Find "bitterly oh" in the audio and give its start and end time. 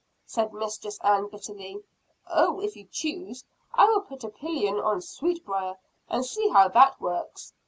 1.29-2.59